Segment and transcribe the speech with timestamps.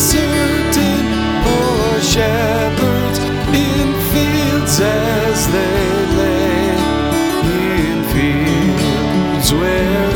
[0.00, 1.04] certain
[1.44, 3.18] poor shepherds
[3.52, 5.88] in fields as they
[6.20, 6.68] lay,
[7.84, 10.09] in fields where.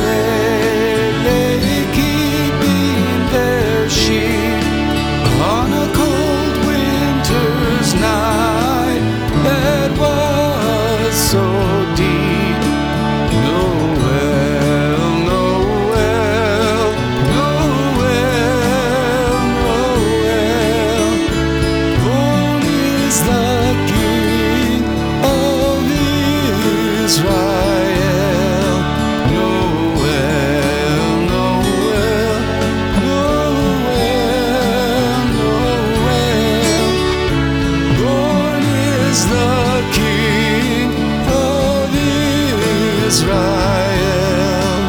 [43.14, 44.80] Israel.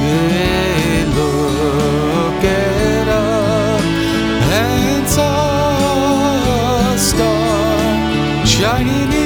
[0.00, 3.80] They look it up
[4.62, 9.19] and saw a star shining.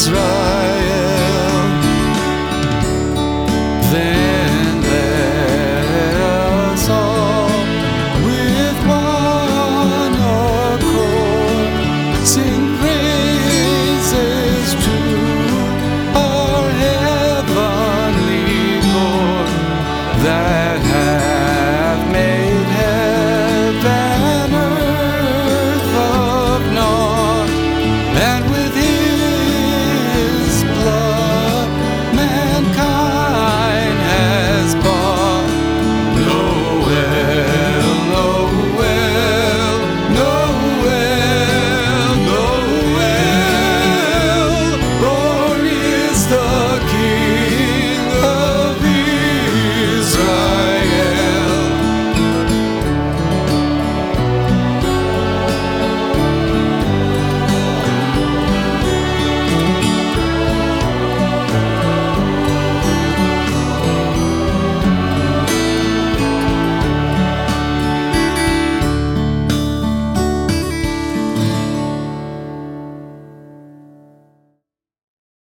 [0.00, 0.39] is wrong.